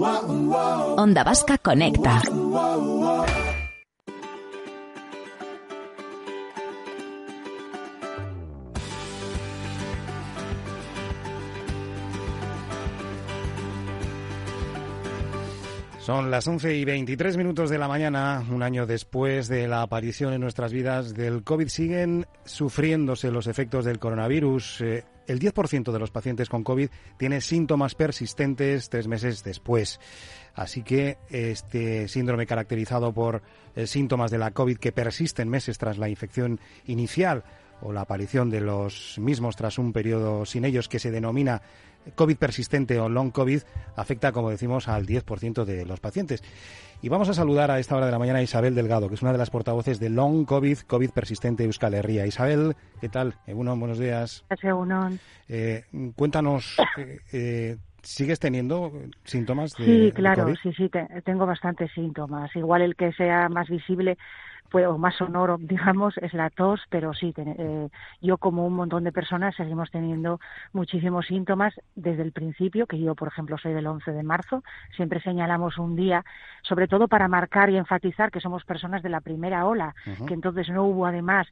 Onda 0.00 1.24
Vasca 1.24 1.58
Conecta. 1.58 2.22
Son 15.98 16.30
las 16.30 16.46
11 16.46 16.76
y 16.76 16.84
23 16.84 17.36
minutos 17.36 17.68
de 17.68 17.78
la 17.78 17.88
mañana, 17.88 18.44
un 18.50 18.62
año 18.62 18.86
después 18.86 19.48
de 19.48 19.66
la 19.66 19.82
aparición 19.82 20.32
en 20.32 20.40
nuestras 20.40 20.72
vidas 20.72 21.12
del 21.12 21.42
COVID. 21.42 21.66
Siguen 21.66 22.24
sufriéndose 22.44 23.32
los 23.32 23.48
efectos 23.48 23.84
del 23.84 23.98
coronavirus. 23.98 24.80
Eh, 24.80 25.04
el 25.28 25.38
10% 25.38 25.92
de 25.92 25.98
los 25.98 26.10
pacientes 26.10 26.48
con 26.48 26.64
COVID 26.64 26.88
tiene 27.16 27.40
síntomas 27.40 27.94
persistentes 27.94 28.88
tres 28.88 29.06
meses 29.06 29.44
después. 29.44 30.00
Así 30.54 30.82
que 30.82 31.18
este 31.30 32.08
síndrome 32.08 32.46
caracterizado 32.46 33.12
por 33.12 33.42
eh, 33.76 33.86
síntomas 33.86 34.30
de 34.30 34.38
la 34.38 34.50
COVID 34.50 34.78
que 34.78 34.90
persisten 34.90 35.48
meses 35.48 35.78
tras 35.78 35.98
la 35.98 36.08
infección 36.08 36.58
inicial 36.86 37.44
o 37.82 37.92
la 37.92 38.02
aparición 38.02 38.50
de 38.50 38.60
los 38.60 39.18
mismos 39.18 39.56
tras 39.56 39.78
un 39.78 39.92
periodo 39.92 40.44
sin 40.46 40.64
ellos 40.64 40.88
que 40.88 40.98
se 40.98 41.10
denomina 41.10 41.62
COVID 42.14 42.36
persistente 42.36 42.98
o 43.00 43.08
long 43.08 43.30
COVID 43.30 43.60
afecta, 43.96 44.32
como 44.32 44.50
decimos, 44.50 44.88
al 44.88 45.06
10% 45.06 45.64
de 45.64 45.84
los 45.84 46.00
pacientes. 46.00 46.42
Y 47.00 47.08
vamos 47.08 47.28
a 47.28 47.34
saludar 47.34 47.70
a 47.70 47.78
esta 47.78 47.96
hora 47.96 48.06
de 48.06 48.12
la 48.12 48.18
mañana 48.18 48.40
a 48.40 48.42
Isabel 48.42 48.74
Delgado, 48.74 49.08
que 49.08 49.14
es 49.14 49.22
una 49.22 49.30
de 49.32 49.38
las 49.38 49.50
portavoces 49.50 50.00
de 50.00 50.08
Long 50.10 50.44
COVID, 50.44 50.78
COVID 50.80 51.10
persistente 51.10 51.62
Euskal 51.62 51.94
Herria. 51.94 52.26
Isabel, 52.26 52.74
¿qué 53.00 53.08
tal? 53.08 53.36
Egunon, 53.46 53.78
buenos 53.78 53.98
días. 54.00 54.44
Eh, 55.48 55.84
cuéntanos, 56.16 56.76
eh, 56.96 57.20
eh, 57.32 57.76
¿Sigues 58.02 58.38
teniendo 58.38 58.92
síntomas 59.24 59.76
de 59.76 59.84
Sí, 59.84 60.12
claro, 60.12 60.44
COVID? 60.44 60.56
sí, 60.62 60.72
sí, 60.72 60.90
tengo 61.24 61.46
bastantes 61.46 61.90
síntomas. 61.92 62.54
Igual 62.56 62.82
el 62.82 62.96
que 62.96 63.12
sea 63.12 63.48
más 63.48 63.68
visible 63.68 64.16
pues, 64.70 64.86
o 64.86 64.98
más 64.98 65.16
sonoro, 65.16 65.56
digamos, 65.60 66.16
es 66.18 66.34
la 66.34 66.50
tos, 66.50 66.80
pero 66.90 67.14
sí, 67.14 67.32
eh, 67.36 67.88
yo 68.20 68.38
como 68.38 68.66
un 68.66 68.74
montón 68.74 69.04
de 69.04 69.12
personas 69.12 69.54
seguimos 69.56 69.90
teniendo 69.90 70.40
muchísimos 70.72 71.26
síntomas 71.26 71.74
desde 71.94 72.22
el 72.22 72.32
principio, 72.32 72.86
que 72.86 73.00
yo, 73.00 73.14
por 73.14 73.28
ejemplo, 73.28 73.56
soy 73.58 73.72
del 73.72 73.86
11 73.86 74.12
de 74.12 74.22
marzo, 74.22 74.62
siempre 74.96 75.20
señalamos 75.20 75.78
un 75.78 75.96
día, 75.96 76.24
sobre 76.62 76.88
todo 76.88 77.08
para 77.08 77.28
marcar 77.28 77.70
y 77.70 77.76
enfatizar 77.76 78.30
que 78.30 78.40
somos 78.40 78.64
personas 78.64 79.02
de 79.02 79.08
la 79.08 79.20
primera 79.20 79.66
ola, 79.66 79.94
que 80.26 80.34
entonces 80.34 80.68
no 80.68 80.84
hubo 80.84 81.06
además 81.06 81.46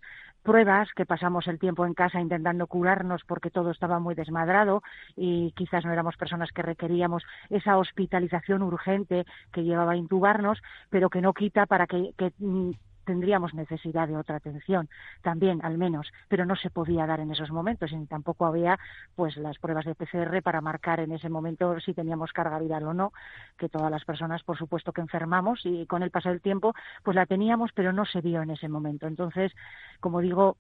pruebas, 0.47 0.89
que 0.94 1.05
pasamos 1.05 1.48
el 1.48 1.58
tiempo 1.58 1.84
en 1.84 1.92
casa 1.92 2.20
intentando 2.20 2.69
curarnos 2.69 3.22
porque 3.27 3.50
todo 3.50 3.72
estaba 3.72 3.98
muy 3.98 4.14
desmadrado 4.14 4.83
y 5.16 5.53
quizás 5.56 5.84
no 5.84 5.92
éramos 5.92 6.16
personas 6.16 6.53
que 6.53 6.62
requeríamos 6.62 7.25
esa 7.50 7.77
hospitalización 7.77 8.62
urgente 8.62 9.27
que 9.53 9.64
llevaba 9.64 9.92
a 9.92 9.97
intubarnos, 9.97 10.62
pero 10.88 11.11
que 11.11 11.20
no 11.20 11.34
quita 11.34 11.66
para 11.66 11.88
que, 11.88 12.12
que 12.16 12.33
mm, 12.38 12.70
tendríamos 13.06 13.54
necesidad 13.54 14.08
de 14.08 14.16
otra 14.16 14.36
atención 14.36 14.90
también 15.22 15.64
al 15.64 15.78
menos 15.78 16.12
pero 16.28 16.44
no 16.44 16.56
se 16.56 16.68
podía 16.68 17.06
dar 17.06 17.20
en 17.20 17.30
esos 17.30 17.50
momentos 17.50 17.90
y 17.92 18.06
tampoco 18.06 18.44
había 18.44 18.78
pues 19.14 19.36
las 19.38 19.58
pruebas 19.58 19.86
de 19.86 19.94
PCR 19.94 20.42
para 20.42 20.60
marcar 20.60 21.00
en 21.00 21.12
ese 21.12 21.30
momento 21.30 21.80
si 21.80 21.94
teníamos 21.94 22.32
carga 22.32 22.58
viral 22.58 22.84
o 22.84 22.94
no 22.94 23.12
que 23.56 23.68
todas 23.68 23.90
las 23.90 24.04
personas 24.04 24.42
por 24.42 24.58
supuesto 24.58 24.92
que 24.92 25.00
enfermamos 25.00 25.60
y 25.64 25.86
con 25.86 26.02
el 26.02 26.10
paso 26.10 26.28
del 26.28 26.40
tiempo 26.40 26.74
pues 27.02 27.14
la 27.14 27.26
teníamos 27.26 27.70
pero 27.72 27.92
no 27.92 28.04
se 28.04 28.20
vio 28.20 28.42
en 28.42 28.50
ese 28.50 28.68
momento. 28.68 29.06
Entonces 29.06 29.52
como 30.00 30.20
digo 30.20 30.56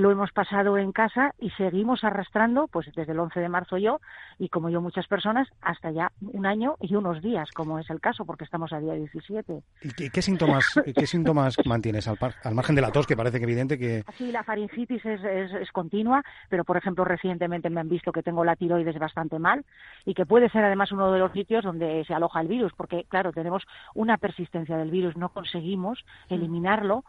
lo 0.00 0.10
hemos 0.10 0.32
pasado 0.32 0.78
en 0.78 0.92
casa 0.92 1.34
y 1.38 1.50
seguimos 1.50 2.04
arrastrando, 2.04 2.68
pues 2.68 2.90
desde 2.94 3.12
el 3.12 3.18
11 3.18 3.40
de 3.40 3.48
marzo 3.48 3.78
yo 3.78 4.00
y 4.38 4.48
como 4.48 4.70
yo 4.70 4.80
muchas 4.80 5.06
personas, 5.06 5.48
hasta 5.60 5.90
ya 5.90 6.12
un 6.20 6.46
año 6.46 6.76
y 6.80 6.94
unos 6.94 7.22
días, 7.22 7.50
como 7.52 7.78
es 7.78 7.88
el 7.90 8.00
caso, 8.00 8.24
porque 8.24 8.44
estamos 8.44 8.72
a 8.72 8.80
día 8.80 8.94
17. 8.94 9.62
¿Y 9.82 10.10
qué, 10.10 10.22
síntomas, 10.22 10.64
qué 10.94 11.06
síntomas 11.06 11.56
mantienes 11.66 12.08
al, 12.08 12.18
al, 12.44 12.54
margen 12.54 12.76
de 12.76 12.82
la 12.82 12.92
tos, 12.92 13.06
que 13.06 13.16
parece 13.16 13.38
que 13.38 13.44
evidente 13.44 13.78
que... 13.78 14.04
Sí, 14.16 14.30
la 14.32 14.44
faringitis 14.44 15.04
es, 15.04 15.22
es, 15.24 15.52
es, 15.52 15.72
continua, 15.72 16.22
pero 16.48 16.64
por 16.64 16.76
ejemplo 16.76 17.04
recientemente 17.04 17.70
me 17.70 17.80
han 17.80 17.88
visto 17.88 18.12
que 18.12 18.22
tengo 18.22 18.44
la 18.44 18.56
tiroides 18.56 18.98
bastante 18.98 19.38
mal 19.38 19.64
y 20.04 20.14
que 20.14 20.26
puede 20.26 20.48
ser 20.50 20.64
además 20.64 20.92
uno 20.92 21.12
de 21.12 21.18
los 21.18 21.32
sitios 21.32 21.64
donde 21.64 22.04
se 22.06 22.14
aloja 22.14 22.40
el 22.40 22.48
virus, 22.48 22.72
porque 22.76 23.04
claro, 23.08 23.32
tenemos 23.32 23.64
una 23.94 24.18
persistencia 24.18 24.76
del 24.76 24.90
virus, 24.90 25.16
no 25.16 25.30
conseguimos 25.30 26.04
eliminarlo 26.28 27.04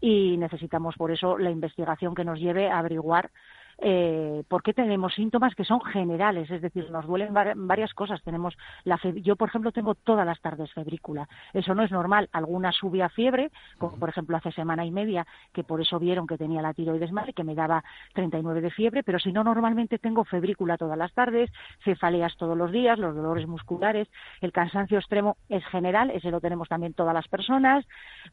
y 0.00 0.36
necesitamos 0.36 0.96
por 0.96 1.10
eso 1.10 1.38
la 1.38 1.50
investigación 1.50 2.14
que 2.14 2.24
nos 2.24 2.38
lleve 2.38 2.70
a 2.70 2.78
averiguar 2.78 3.30
eh, 3.78 4.42
por 4.48 4.62
qué 4.62 4.72
tenemos 4.72 5.14
síntomas 5.14 5.54
que 5.54 5.64
son 5.64 5.80
generales, 5.80 6.50
es 6.50 6.62
decir, 6.62 6.90
nos 6.90 7.06
duelen 7.06 7.32
varias 7.32 7.92
cosas. 7.94 8.22
Tenemos 8.22 8.56
la 8.84 8.98
yo, 9.16 9.36
por 9.36 9.48
ejemplo, 9.48 9.72
tengo 9.72 9.94
todas 9.94 10.26
las 10.26 10.40
tardes 10.40 10.72
febrícula. 10.72 11.28
Eso 11.52 11.74
no 11.74 11.82
es 11.82 11.90
normal. 11.90 12.28
Alguna 12.32 12.72
sube 12.72 13.02
a 13.02 13.08
fiebre, 13.08 13.50
como 13.78 13.96
por 13.98 14.08
ejemplo 14.08 14.36
hace 14.36 14.52
semana 14.52 14.84
y 14.84 14.90
media, 14.90 15.26
que 15.52 15.64
por 15.64 15.80
eso 15.80 15.98
vieron 15.98 16.26
que 16.26 16.38
tenía 16.38 16.62
la 16.62 16.74
tiroides 16.74 17.12
mal 17.12 17.28
y 17.28 17.32
que 17.32 17.44
me 17.44 17.54
daba 17.54 17.84
39 18.14 18.60
de 18.60 18.70
fiebre, 18.70 19.02
pero 19.02 19.18
si 19.18 19.32
no, 19.32 19.44
normalmente 19.44 19.98
tengo 19.98 20.24
febrícula 20.24 20.76
todas 20.76 20.98
las 20.98 21.12
tardes, 21.12 21.50
cefaleas 21.84 22.36
todos 22.36 22.56
los 22.56 22.72
días, 22.72 22.98
los 22.98 23.14
dolores 23.14 23.46
musculares, 23.46 24.08
el 24.40 24.52
cansancio 24.52 24.98
extremo 24.98 25.36
es 25.48 25.64
general, 25.66 26.10
ese 26.10 26.30
lo 26.30 26.40
tenemos 26.40 26.68
también 26.68 26.94
todas 26.94 27.14
las 27.14 27.28
personas, 27.28 27.84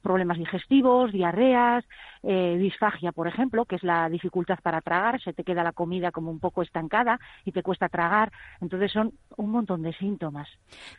problemas 0.01 0.37
digestivos, 0.37 1.11
diarreas, 1.11 1.85
eh, 2.23 2.57
disfagia, 2.59 3.11
por 3.11 3.27
ejemplo, 3.27 3.65
que 3.65 3.75
es 3.75 3.83
la 3.83 4.09
dificultad 4.09 4.59
para 4.61 4.81
te 5.33 5.43
queda 5.43 5.63
la 5.63 5.71
comida 5.71 6.11
como 6.11 6.31
un 6.31 6.39
poco 6.39 6.61
estancada 6.61 7.19
y 7.45 7.51
te 7.51 7.63
cuesta 7.63 7.89
tragar. 7.89 8.31
Entonces 8.59 8.91
son 8.91 9.13
un 9.37 9.51
montón 9.51 9.81
de 9.81 9.93
síntomas. 9.93 10.47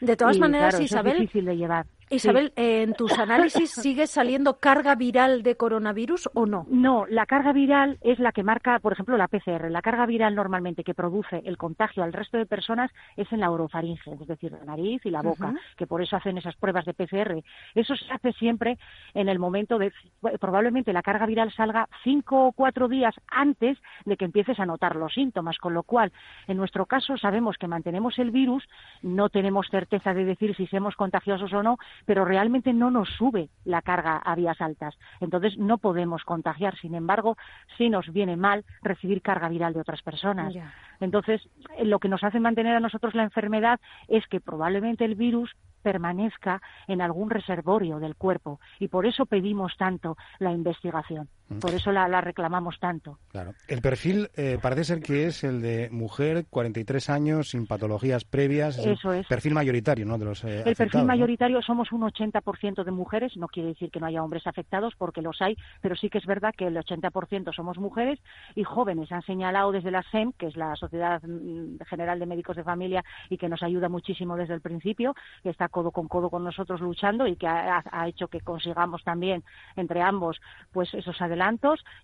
De 0.01 0.17
todas 0.17 0.39
maneras, 0.39 0.81
Isabel, 0.81 1.15
es 1.15 1.21
difícil 1.21 1.45
de 1.45 1.57
llevar. 1.57 1.87
Isabel, 2.13 2.53
¿en 2.57 2.93
tus 2.93 3.19
análisis 3.19 3.71
sigue 3.83 4.07
saliendo 4.07 4.59
carga 4.59 4.95
viral 4.95 5.43
de 5.43 5.57
coronavirus 5.57 6.29
o 6.35 6.45
no? 6.45 6.67
No, 6.69 7.07
la 7.09 7.25
carga 7.25 7.53
viral 7.53 7.99
es 8.03 8.19
la 8.19 8.33
que 8.33 8.43
marca, 8.43 8.79
por 8.81 8.93
ejemplo, 8.93 9.17
la 9.17 9.29
PCR. 9.29 9.71
La 9.71 9.81
carga 9.81 10.05
viral 10.05 10.35
normalmente 10.35 10.85
que 10.85 10.95
produce 10.95 11.43
el 11.45 11.57
contagio 11.57 12.03
al 12.03 12.13
resto 12.13 12.37
de 12.37 12.45
personas 12.45 12.91
es 13.17 13.33
en 13.33 13.41
la 13.41 13.51
orofaringe, 13.51 14.13
es 14.13 14.27
decir, 14.27 14.53
la 14.53 14.65
nariz 14.65 15.01
y 15.05 15.11
la 15.11 15.23
boca, 15.23 15.55
que 15.77 15.87
por 15.87 16.03
eso 16.03 16.17
hacen 16.17 16.37
esas 16.37 16.57
pruebas 16.57 16.85
de 16.85 16.93
PCR. 16.93 17.43
Eso 17.75 17.97
se 17.97 18.13
hace 18.13 18.33
siempre 18.35 18.79
en 19.15 19.29
el 19.29 19.39
momento 19.39 19.79
de, 19.79 19.93
probablemente 20.39 20.93
la 20.93 21.03
carga 21.03 21.25
viral 21.25 21.53
salga 21.53 21.89
cinco 22.05 22.47
o 22.47 22.53
cuatro 22.53 22.89
días 22.89 23.15
antes 23.29 23.79
de 24.05 24.17
que 24.17 24.27
empieces 24.27 24.61
a 24.61 24.67
notar 24.67 24.97
los 24.97 25.15
síntomas, 25.15 25.57
con 25.59 25.73
lo 25.73 25.83
cual, 25.83 26.13
en 26.47 26.59
nuestro 26.59 26.85
caso, 26.85 27.17
sabemos 27.17 27.57
que 27.57 27.69
mantenemos 27.69 28.19
el 28.19 28.31
virus, 28.31 28.69
no 29.01 29.31
tenemos 29.31 29.69
certeza 29.71 30.13
de 30.13 30.25
decir 30.25 30.55
si 30.57 30.67
somos 30.67 30.95
contagiosos 30.97 31.53
o 31.53 31.63
no, 31.63 31.79
pero 32.07 32.25
realmente 32.25 32.73
no 32.73 32.91
nos 32.91 33.09
sube 33.11 33.49
la 33.65 33.83
carga 33.83 34.17
a 34.17 34.35
vías 34.35 34.61
altas. 34.61 34.97
Entonces 35.21 35.57
no 35.59 35.79
podemos 35.79 36.25
contagiar. 36.25 36.77
Sin 36.79 36.95
embargo, 36.95 37.37
sí 37.77 37.91
nos 37.91 38.13
viene 38.13 38.37
mal 38.37 38.65
recibir 38.83 39.23
carga 39.23 39.49
viral 39.49 39.73
de 39.75 39.81
otras 39.81 40.03
personas. 40.03 40.55
Entonces, 41.01 41.49
lo 41.83 41.99
que 41.99 42.09
nos 42.09 42.25
hace 42.25 42.41
mantener 42.41 42.77
a 42.77 42.81
nosotros 42.81 43.15
la 43.15 43.25
enfermedad 43.25 43.81
es 44.09 44.27
que 44.29 44.41
probablemente 44.41 45.05
el 45.05 45.15
virus 45.15 45.55
permanezca 45.83 46.63
en 46.87 47.01
algún 47.03 47.29
reservorio 47.29 47.99
del 47.99 48.17
cuerpo 48.17 48.61
y 48.79 48.89
por 48.89 49.05
eso 49.05 49.27
pedimos 49.27 49.77
tanto 49.77 50.17
la 50.39 50.53
investigación. 50.53 51.29
Por 51.61 51.73
eso 51.75 51.93
la, 51.93 52.21
reclamamos 52.21 52.79
tanto. 52.79 53.19
Claro. 53.31 53.55
El 53.69 53.81
perfil 53.81 54.29
eh, 54.37 54.59
parece 54.61 54.85
ser 54.85 55.03
que 55.03 55.27
es 55.27 55.45
el 55.45 55.63
de 55.63 55.89
mujer, 55.91 56.47
43 56.49 57.11
años, 57.11 57.51
sin 57.51 57.67
patologías 57.67 58.25
previas. 58.25 58.79
Eso 58.79 59.13
es. 59.13 59.27
Perfil 59.27 59.55
mayoritario, 59.55 60.07
¿no? 60.07 60.19
De 60.19 60.25
los, 60.25 60.45
eh, 60.45 60.63
el 60.65 60.77
perfil 60.77 61.05
mayoritario 61.05 61.63
somos 61.63 61.93
un 61.93 62.03
80% 62.03 62.85
de 62.85 62.91
mujeres, 62.91 63.37
no 63.37 63.49
quiere 63.49 63.71
decir 63.71 63.91
que 63.91 64.01
no 64.01 64.07
haya 64.07 64.23
hombres 64.23 64.47
afectados 64.47 64.95
porque 64.97 65.23
los 65.23 65.41
hay, 65.41 65.57
pero 65.81 65.97
sí 65.97 66.09
que 66.11 66.19
es 66.19 66.27
verdad 66.27 66.55
que 66.57 66.67
el 66.67 66.77
80% 66.77 67.55
somos 67.55 67.79
mujeres 67.79 68.19
y 68.55 68.65
jóvenes. 68.65 69.11
Han 69.13 69.23
señalado 69.23 69.73
desde 69.73 69.91
la 69.91 70.03
SEM, 70.11 70.33
que 70.33 70.47
es 70.47 70.57
la 70.57 70.77
Sociedad 70.77 71.23
mm, 71.23 71.79
General 71.89 72.19
de 72.19 72.27
Médicos 72.27 72.57
de 72.57 72.65
Familia 72.65 73.05
y 73.29 73.39
que 73.39 73.49
nos 73.49 73.63
ayuda 73.63 73.89
muchísimo 73.89 74.37
desde 74.37 74.55
el 74.55 74.61
principio, 74.61 75.15
que 75.43 75.51
está 75.51 75.69
codo 75.69 75.91
con 75.91 76.09
codo 76.09 76.31
con 76.31 76.45
nosotros 76.45 76.81
luchando 76.81 77.27
y 77.27 77.37
que 77.37 77.47
ha, 77.47 77.83
hecho 78.07 78.29
que 78.29 78.41
consigamos 78.41 79.03
también 79.05 79.45
entre 79.77 80.03
ambos 80.03 80.41
pues 80.73 80.93
esos 80.95 81.21
adelantos 81.21 81.42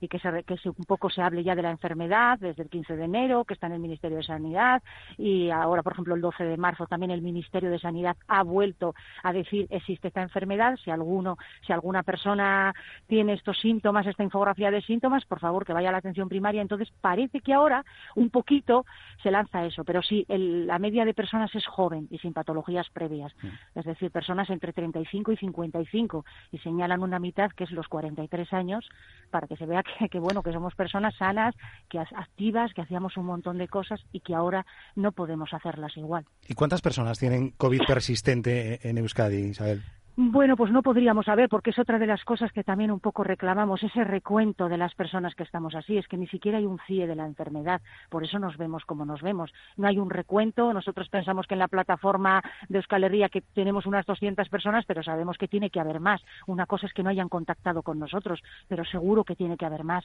y 0.01 0.09
que, 0.09 0.19
se, 0.19 0.43
que 0.45 0.57
un 0.69 0.85
poco 0.87 1.11
se 1.11 1.23
hable 1.23 1.43
ya 1.43 1.55
de 1.55 1.63
la 1.63 1.71
enfermedad 1.71 2.39
desde 2.39 2.63
el 2.63 2.69
15 2.69 2.97
de 2.97 3.05
enero, 3.05 3.45
que 3.45 3.55
está 3.55 3.67
en 3.67 3.75
el 3.75 3.81
Ministerio 3.81 4.19
de 4.19 4.23
Sanidad. 4.23 4.83
Y 5.17 5.51
ahora, 5.51 5.83
por 5.83 5.93
ejemplo, 5.93 6.15
el 6.15 6.21
12 6.21 6.45
de 6.45 6.57
marzo 6.57 6.87
también 6.87 7.11
el 7.11 7.23
Ministerio 7.23 7.71
de 7.71 7.79
Sanidad 7.79 8.17
ha 8.27 8.43
vuelto 8.43 8.95
a 9.23 9.33
decir 9.33 9.67
existe 9.71 10.09
esta 10.09 10.23
enfermedad, 10.23 10.77
si 10.83 10.91
alguno, 10.91 11.37
si 11.67 11.73
alguna 11.73 12.03
persona 12.03 12.75
tiene 13.07 13.35
estos 13.35 13.59
síntomas, 13.59 14.07
esta 14.07 14.23
infografía 14.23 14.71
de 14.71 14.83
síntomas, 14.83 15.25
por 15.25 15.41
favor 15.41 15.65
que 15.65 15.73
vaya 15.73 15.89
a 15.89 15.93
la 15.93 15.99
atención 15.99 16.29
primaria. 16.29 16.63
Entonces 16.63 16.93
parece 17.01 17.41
que 17.41 17.53
ahora 17.53 17.85
un 18.15 18.31
poquito 18.31 18.85
se 19.23 19.31
lanza 19.31 19.65
eso, 19.65 19.85
pero 19.85 20.03
sí, 20.03 20.25
la 20.29 20.79
media 20.79 21.05
de 21.05 21.15
personas 21.15 21.55
es 21.55 21.67
joven 21.67 22.09
y 22.11 22.19
sin 22.19 22.33
patologías 22.33 22.89
previas. 22.91 23.33
Es 23.75 23.85
decir, 23.85 24.11
personas 24.11 24.51
entre 24.51 24.73
35 24.73 25.33
y 25.33 25.37
55, 25.37 26.25
y 26.53 26.59
señalan 26.59 27.03
una 27.03 27.19
mitad, 27.19 27.51
que 27.53 27.65
es 27.65 27.71
los 27.71 27.89
43 27.89 28.53
años, 28.53 28.89
para 29.29 29.47
que 29.47 29.57
se 29.57 29.67
vea 29.67 29.83
que, 30.11 30.19
bueno, 30.19 30.43
que 30.43 30.53
somos 30.53 30.75
personas 30.75 31.15
sanas, 31.17 31.55
que 31.89 31.99
activas, 31.99 32.73
que 32.75 32.83
hacíamos 32.83 33.17
un 33.17 33.27
montón 33.27 33.59
de 33.59 33.69
cosas 33.69 34.01
y 34.13 34.21
que 34.21 34.35
ahora 34.35 34.67
no 34.97 35.13
podemos 35.13 35.53
hacerlas 35.53 35.97
igual. 35.97 36.25
¿Y 36.47 36.55
cuántas 36.55 36.81
personas 36.81 37.19
tienen 37.19 37.51
COVID 37.51 37.83
persistente 37.87 38.89
en 38.89 38.99
Euskadi, 38.99 39.51
Isabel? 39.51 39.83
Bueno, 40.21 40.57
pues 40.57 40.73
no 40.73 40.83
podríamos 40.83 41.27
saber, 41.27 41.49
porque 41.49 41.71
es 41.71 41.79
otra 41.79 42.01
de 42.01 42.09
las 42.09 42.25
cosas 42.25 42.51
que 42.51 42.65
también 42.65 42.91
un 42.91 42.99
poco 42.99 43.23
reclamamos, 43.23 43.85
ese 43.85 44.03
recuento 44.03 44.69
de 44.69 44.77
las 44.77 44.93
personas 44.97 45.37
que 45.37 45.45
estamos 45.45 45.77
así. 45.77 45.97
Es 45.97 46.09
que 46.09 46.17
ni 46.17 46.27
siquiera 46.27 46.59
hay 46.59 46.67
un 46.67 46.81
CIE 46.89 47.07
de 47.07 47.15
la 47.15 47.25
enfermedad, 47.25 47.81
por 48.11 48.25
eso 48.25 48.41
nos 48.41 48.57
vemos 48.57 48.85
como 48.85 49.05
nos 49.05 49.23
vemos. 49.23 49.53
No 49.77 49.87
hay 49.87 49.97
un 49.97 50.11
recuento, 50.11 50.73
nosotros 50.73 51.09
pensamos 51.09 51.47
que 51.47 51.55
en 51.55 51.61
la 51.61 51.69
plataforma 51.69 52.43
de 52.69 52.79
Euskal 52.79 53.05
Herria 53.05 53.29
que 53.29 53.43
tenemos 53.43 53.87
unas 53.87 54.07
200 54.07 54.49
personas, 54.49 54.85
pero 54.87 55.05
sabemos 55.05 55.39
que 55.39 55.47
tiene 55.47 55.71
que 55.71 55.79
haber 55.79 56.01
más. 56.01 56.21
Una 56.49 56.67
cosa 56.67 56.87
es 56.89 56.93
que 56.93 57.05
no 57.05 57.11
hayan 57.11 57.29
contactado 57.29 57.85
con 57.85 58.01
nosotros, 58.01 58.43
pero 58.67 58.85
seguro 58.85 59.23
que 59.23 59.37
tiene 59.37 59.57
que 59.57 59.67
haber 59.67 59.85
más. 59.85 60.05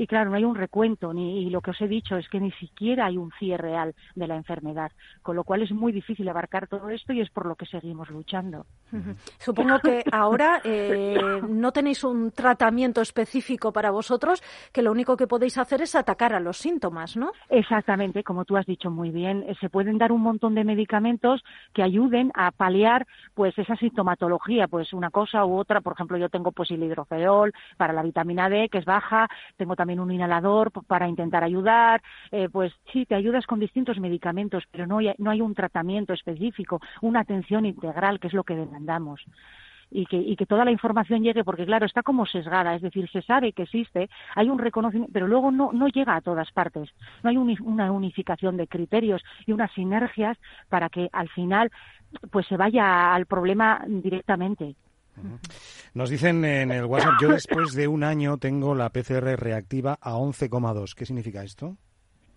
Y 0.00 0.06
claro, 0.06 0.30
no 0.30 0.36
hay 0.36 0.44
un 0.44 0.54
recuento, 0.54 1.12
ni 1.12 1.42
y 1.42 1.50
lo 1.50 1.60
que 1.60 1.72
os 1.72 1.80
he 1.82 1.86
dicho 1.86 2.16
es 2.16 2.26
que 2.30 2.40
ni 2.40 2.50
siquiera 2.52 3.04
hay 3.04 3.18
un 3.18 3.30
cierre 3.38 3.60
real 3.60 3.94
de 4.14 4.26
la 4.26 4.34
enfermedad, 4.34 4.90
con 5.20 5.36
lo 5.36 5.44
cual 5.44 5.60
es 5.60 5.72
muy 5.72 5.92
difícil 5.92 6.26
abarcar 6.26 6.68
todo 6.68 6.88
esto 6.88 7.12
y 7.12 7.20
es 7.20 7.28
por 7.28 7.44
lo 7.44 7.54
que 7.54 7.66
seguimos 7.66 8.08
luchando. 8.08 8.64
Supongo 9.38 9.78
que 9.80 10.02
ahora 10.10 10.62
eh, 10.64 11.42
no 11.46 11.70
tenéis 11.70 12.02
un 12.02 12.30
tratamiento 12.30 13.02
específico 13.02 13.74
para 13.74 13.90
vosotros, 13.90 14.42
que 14.72 14.80
lo 14.80 14.90
único 14.90 15.18
que 15.18 15.26
podéis 15.26 15.58
hacer 15.58 15.82
es 15.82 15.94
atacar 15.94 16.32
a 16.32 16.40
los 16.40 16.56
síntomas, 16.56 17.18
¿no? 17.18 17.32
Exactamente, 17.50 18.24
como 18.24 18.46
tú 18.46 18.56
has 18.56 18.64
dicho 18.64 18.90
muy 18.90 19.10
bien, 19.10 19.44
eh, 19.46 19.54
se 19.60 19.68
pueden 19.68 19.98
dar 19.98 20.12
un 20.12 20.22
montón 20.22 20.54
de 20.54 20.64
medicamentos 20.64 21.44
que 21.74 21.82
ayuden 21.82 22.32
a 22.34 22.52
paliar 22.52 23.06
pues 23.34 23.56
esa 23.58 23.76
sintomatología, 23.76 24.66
pues 24.66 24.94
una 24.94 25.10
cosa 25.10 25.44
u 25.44 25.58
otra, 25.58 25.82
por 25.82 25.92
ejemplo, 25.92 26.16
yo 26.16 26.30
tengo 26.30 26.52
pues 26.52 26.70
el 26.70 26.82
hidrofeol 26.82 27.52
para 27.76 27.92
la 27.92 28.02
vitamina 28.02 28.48
D 28.48 28.70
que 28.70 28.78
es 28.78 28.86
baja, 28.86 29.28
tengo 29.58 29.76
también 29.76 29.89
un 29.98 30.12
inhalador 30.12 30.70
para 30.86 31.08
intentar 31.08 31.42
ayudar, 31.42 32.02
eh, 32.30 32.48
pues 32.50 32.72
sí, 32.92 33.06
te 33.06 33.14
ayudas 33.14 33.46
con 33.46 33.58
distintos 33.58 33.98
medicamentos, 33.98 34.64
pero 34.70 34.86
no 34.86 34.98
hay, 34.98 35.12
no 35.18 35.30
hay 35.30 35.40
un 35.40 35.54
tratamiento 35.54 36.12
específico, 36.12 36.80
una 37.00 37.20
atención 37.20 37.66
integral, 37.66 38.20
que 38.20 38.28
es 38.28 38.34
lo 38.34 38.44
que 38.44 38.54
demandamos. 38.54 39.24
Y 39.92 40.06
que, 40.06 40.46
toda 40.46 40.64
la 40.64 40.70
información 40.70 41.24
llegue, 41.24 41.42
porque 41.42 41.66
claro, 41.66 41.84
está 41.84 42.04
como 42.04 42.24
sesgada, 42.24 42.76
es 42.76 42.82
decir, 42.82 43.10
se 43.10 43.22
sabe 43.22 43.52
que 43.52 43.64
existe, 43.64 44.08
hay 44.36 44.48
un 44.48 44.60
reconocimiento, 44.60 45.12
pero 45.12 45.26
luego 45.26 45.50
no, 45.50 45.72
no 45.72 45.88
llega 45.88 46.14
a 46.14 46.20
todas 46.20 46.52
partes. 46.52 46.90
No 47.24 47.30
hay 47.30 47.36
una 47.36 47.90
unificación 47.90 48.56
de 48.56 48.68
criterios 48.68 49.20
y 49.46 49.52
unas 49.52 49.72
sinergias 49.72 50.38
para 50.68 50.90
que 50.90 51.08
al 51.12 51.28
final 51.30 51.72
pues 52.30 52.46
se 52.46 52.56
vaya 52.56 53.12
al 53.12 53.26
problema 53.26 53.82
directamente. 53.86 54.76
Nos 55.94 56.10
dicen 56.10 56.44
en 56.44 56.70
el 56.70 56.84
WhatsApp, 56.84 57.14
yo 57.20 57.28
después 57.28 57.72
de 57.72 57.88
un 57.88 58.04
año 58.04 58.38
tengo 58.38 58.74
la 58.74 58.90
PCR 58.90 59.36
reactiva 59.36 59.98
a 60.00 60.14
11,2. 60.14 60.94
¿Qué 60.94 61.06
significa 61.06 61.42
esto? 61.42 61.76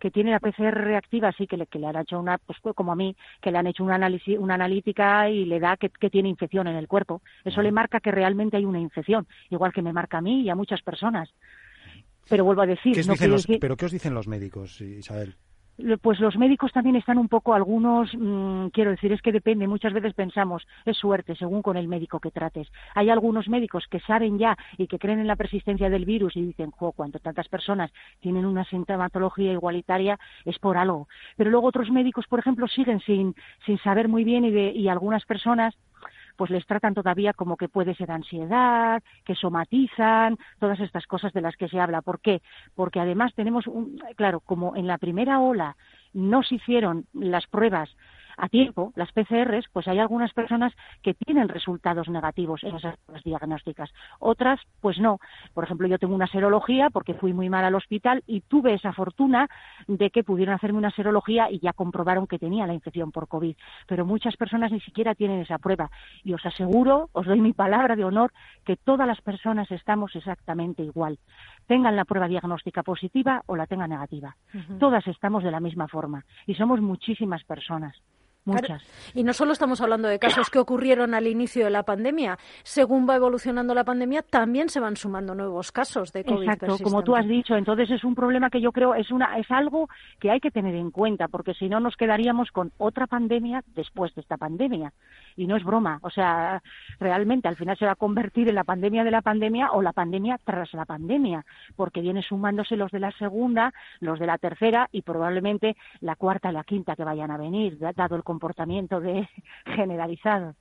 que 0.03 0.11
tiene 0.11 0.31
la 0.31 0.41
PCR 0.41 0.73
reactiva, 0.73 1.31
sí, 1.31 1.47
que 1.47 1.55
le, 1.55 1.65
que 1.65 1.79
le 1.79 1.87
han 1.87 1.95
hecho 1.95 2.19
una, 2.19 2.37
pues 2.37 2.59
como 2.75 2.91
a 2.91 2.95
mí, 2.97 3.15
que 3.41 3.51
le 3.51 3.57
han 3.57 3.67
hecho 3.67 3.85
una, 3.85 3.95
análisis, 3.95 4.37
una 4.37 4.55
analítica 4.55 5.29
y 5.29 5.45
le 5.45 5.61
da 5.61 5.77
que, 5.77 5.89
tiene 6.09 6.27
infección 6.27 6.67
en 6.67 6.75
el 6.75 6.89
cuerpo. 6.89 7.21
Eso 7.45 7.61
le 7.61 7.71
marca 7.71 8.01
que 8.01 8.11
realmente 8.11 8.57
hay 8.57 8.65
una 8.65 8.81
infección, 8.81 9.25
igual 9.49 9.71
que 9.71 9.81
me 9.81 9.93
marca 9.93 10.17
a 10.17 10.21
mí 10.21 10.41
y 10.41 10.49
a 10.49 10.55
muchas 10.55 10.81
personas. 10.81 11.29
Pero 12.27 12.43
vuelvo 12.43 12.63
a 12.63 12.65
decir... 12.65 12.97
¿Pero 13.61 13.77
qué 13.77 13.85
os 13.85 13.93
dicen 13.93 14.13
los 14.13 14.27
médicos, 14.27 14.81
Isabel? 14.81 15.37
Pues 16.01 16.19
los 16.19 16.37
médicos 16.37 16.71
también 16.71 16.95
están 16.95 17.17
un 17.17 17.27
poco, 17.27 17.53
algunos, 17.53 18.09
mm, 18.13 18.67
quiero 18.67 18.91
decir, 18.91 19.11
es 19.11 19.21
que 19.21 19.31
depende, 19.31 19.67
muchas 19.67 19.93
veces 19.93 20.13
pensamos, 20.13 20.67
es 20.85 20.97
suerte, 20.97 21.35
según 21.35 21.61
con 21.61 21.77
el 21.77 21.87
médico 21.87 22.19
que 22.19 22.31
trates. 22.31 22.67
Hay 22.93 23.09
algunos 23.09 23.47
médicos 23.47 23.85
que 23.89 23.99
saben 24.01 24.37
ya 24.37 24.57
y 24.77 24.87
que 24.87 24.99
creen 24.99 25.19
en 25.19 25.27
la 25.27 25.35
persistencia 25.35 25.89
del 25.89 26.05
virus 26.05 26.35
y 26.35 26.41
dicen, 26.41 26.71
jo, 26.71 26.93
tantas 27.21 27.47
personas 27.49 27.91
tienen 28.19 28.45
una 28.45 28.65
sintomatología 28.65 29.51
igualitaria, 29.51 30.19
es 30.45 30.59
por 30.59 30.77
algo. 30.77 31.07
Pero 31.37 31.49
luego 31.49 31.67
otros 31.67 31.89
médicos, 31.89 32.27
por 32.27 32.39
ejemplo, 32.39 32.67
siguen 32.67 32.99
sin, 33.01 33.35
sin 33.65 33.77
saber 33.79 34.07
muy 34.07 34.23
bien 34.23 34.45
y, 34.45 34.51
de, 34.51 34.71
y 34.71 34.87
algunas 34.87 35.25
personas 35.25 35.75
pues 36.35 36.51
les 36.51 36.65
tratan 36.65 36.93
todavía 36.93 37.33
como 37.33 37.57
que 37.57 37.69
puede 37.69 37.95
ser 37.95 38.11
ansiedad, 38.11 39.01
que 39.25 39.35
somatizan, 39.35 40.37
todas 40.59 40.79
estas 40.79 41.05
cosas 41.07 41.33
de 41.33 41.41
las 41.41 41.55
que 41.55 41.69
se 41.69 41.79
habla. 41.79 42.01
¿Por 42.01 42.19
qué? 42.19 42.41
Porque 42.75 42.99
además 42.99 43.33
tenemos, 43.35 43.67
un, 43.67 43.99
claro, 44.15 44.39
como 44.39 44.75
en 44.75 44.87
la 44.87 44.97
primera 44.97 45.39
ola 45.39 45.75
no 46.13 46.43
se 46.43 46.55
hicieron 46.55 47.05
las 47.13 47.47
pruebas 47.47 47.89
a 48.37 48.49
tiempo, 48.49 48.91
las 48.95 49.11
PCRs, 49.11 49.65
pues 49.71 49.87
hay 49.87 49.99
algunas 49.99 50.33
personas 50.33 50.73
que 51.01 51.13
tienen 51.13 51.49
resultados 51.49 52.09
negativos 52.09 52.63
en 52.63 52.75
esas 52.75 52.95
diagnósticas. 53.23 53.91
Otras, 54.19 54.59
pues 54.81 54.99
no. 54.99 55.19
Por 55.53 55.63
ejemplo, 55.63 55.87
yo 55.87 55.99
tengo 55.99 56.15
una 56.15 56.27
serología 56.27 56.89
porque 56.89 57.13
fui 57.13 57.33
muy 57.33 57.49
mal 57.49 57.65
al 57.65 57.75
hospital 57.75 58.23
y 58.27 58.41
tuve 58.41 58.73
esa 58.73 58.93
fortuna 58.93 59.49
de 59.87 60.09
que 60.09 60.23
pudieron 60.23 60.55
hacerme 60.55 60.79
una 60.79 60.91
serología 60.91 61.49
y 61.49 61.59
ya 61.59 61.73
comprobaron 61.73 62.27
que 62.27 62.39
tenía 62.39 62.67
la 62.67 62.73
infección 62.73 63.11
por 63.11 63.27
COVID. 63.27 63.55
Pero 63.87 64.05
muchas 64.05 64.35
personas 64.37 64.71
ni 64.71 64.79
siquiera 64.81 65.15
tienen 65.15 65.41
esa 65.41 65.57
prueba. 65.57 65.89
Y 66.23 66.33
os 66.33 66.45
aseguro, 66.45 67.09
os 67.13 67.25
doy 67.25 67.41
mi 67.41 67.53
palabra 67.53 67.95
de 67.95 68.05
honor, 68.05 68.31
que 68.65 68.75
todas 68.75 69.07
las 69.07 69.21
personas 69.21 69.69
estamos 69.71 70.15
exactamente 70.15 70.83
igual. 70.83 71.19
Tengan 71.67 71.95
la 71.95 72.05
prueba 72.05 72.27
diagnóstica 72.27 72.83
positiva 72.83 73.43
o 73.45 73.55
la 73.55 73.67
tengan 73.67 73.89
negativa. 73.89 74.35
Todas 74.79 75.07
estamos 75.07 75.43
de 75.43 75.51
la 75.51 75.59
misma 75.59 75.87
forma 75.87 76.25
y 76.45 76.55
somos 76.55 76.81
muchísimas 76.81 77.43
personas. 77.43 77.95
Muchas. 78.45 78.83
Y 79.13 79.23
no 79.23 79.31
solo 79.31 79.53
estamos 79.53 79.79
hablando 79.79 80.09
de 80.09 80.19
casos 80.19 80.49
que 80.49 80.59
ocurrieron 80.59 81.13
al 81.13 81.27
inicio 81.27 81.63
de 81.63 81.69
la 81.71 81.83
pandemia. 81.83 82.37
Según 82.63 83.07
va 83.07 83.15
evolucionando 83.15 83.73
la 83.73 83.85
pandemia, 83.85 84.21
también 84.21 84.69
se 84.69 84.81
van 84.81 84.97
sumando 84.97 85.33
nuevos 85.33 85.71
casos 85.71 86.11
de 86.11 86.25
COVID. 86.25 86.49
Exacto, 86.49 86.77
como 86.83 87.03
tú 87.03 87.15
has 87.15 87.27
dicho. 87.27 87.55
Entonces 87.55 87.89
es 87.91 88.03
un 88.03 88.15
problema 88.15 88.49
que 88.49 88.59
yo 88.59 88.71
creo 88.71 88.95
es 88.95 89.11
una 89.11 89.37
es 89.37 89.49
algo 89.49 89.87
que 90.19 90.29
hay 90.29 90.39
que 90.41 90.51
tener 90.51 90.75
en 90.75 90.91
cuenta, 90.91 91.29
porque 91.29 91.53
si 91.53 91.69
no 91.69 91.79
nos 91.79 91.95
quedaríamos 91.95 92.51
con 92.51 92.71
otra 92.77 93.07
pandemia 93.07 93.63
después 93.67 94.13
de 94.15 94.21
esta 94.21 94.37
pandemia. 94.37 94.91
Y 95.37 95.47
no 95.47 95.55
es 95.55 95.63
broma. 95.63 95.99
O 96.01 96.09
sea, 96.09 96.61
realmente 96.99 97.47
al 97.47 97.55
final 97.55 97.77
se 97.77 97.85
va 97.85 97.93
a 97.93 97.95
convertir 97.95 98.49
en 98.49 98.55
la 98.55 98.65
pandemia 98.65 99.03
de 99.03 99.11
la 99.11 99.21
pandemia 99.21 99.71
o 99.71 99.81
la 99.81 99.93
pandemia 99.93 100.37
tras 100.43 100.73
la 100.73 100.85
pandemia, 100.85 101.45
porque 101.75 102.01
viene 102.01 102.21
sumándose 102.21 102.75
los 102.75 102.91
de 102.91 102.99
la 102.99 103.11
segunda, 103.11 103.73
los 103.99 104.19
de 104.19 104.27
la 104.27 104.37
tercera 104.37 104.89
y 104.91 105.01
probablemente 105.01 105.77
la 106.01 106.15
cuarta 106.15 106.49
y 106.49 106.53
la 106.53 106.63
quinta 106.63 106.95
que 106.95 107.03
vayan 107.03 107.31
a 107.31 107.37
venir, 107.37 107.77
dado 107.95 108.15
el 108.15 108.23
comportamiento 108.33 108.99
de 108.99 109.27
generalizado. 109.65 110.55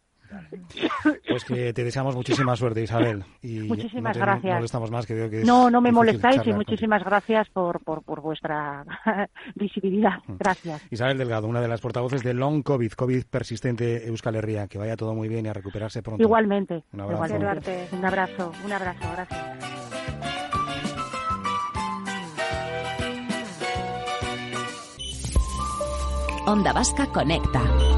Pues 1.28 1.44
que 1.44 1.74
te 1.74 1.84
deseamos 1.84 2.16
muchísima 2.16 2.56
suerte, 2.56 2.82
Isabel. 2.82 3.22
Y 3.42 3.60
muchísimas 3.60 4.16
no 4.16 4.22
gracias. 4.22 4.90
más, 4.90 5.06
que 5.06 5.42
no, 5.44 5.70
no 5.70 5.80
me 5.82 5.92
molestáis 5.92 6.40
y 6.46 6.52
muchísimas 6.54 7.04
gracias 7.04 7.50
por, 7.50 7.84
por, 7.84 8.02
por 8.02 8.22
vuestra 8.22 8.84
visibilidad. 9.54 10.20
Mm. 10.26 10.36
Gracias. 10.38 10.86
Isabel 10.90 11.18
Delgado, 11.18 11.48
una 11.48 11.60
de 11.60 11.68
las 11.68 11.82
portavoces 11.82 12.22
de 12.22 12.32
Long 12.32 12.62
COVID, 12.62 12.92
COVID 12.92 13.24
persistente 13.26 14.06
Euskal 14.06 14.36
Herria. 14.36 14.68
Que 14.68 14.78
vaya 14.78 14.96
todo 14.96 15.14
muy 15.14 15.28
bien 15.28 15.44
y 15.44 15.48
a 15.50 15.52
recuperarse 15.52 16.02
pronto. 16.02 16.22
Igualmente. 16.22 16.82
Un 16.92 17.00
abrazo. 17.02 17.34
Un 17.92 18.04
abrazo, 18.04 18.52
un 18.64 18.72
abrazo. 18.72 19.06
Gracias. 19.12 19.81
Onda 26.46 26.72
Vasca 26.72 27.06
Conecta. 27.06 27.91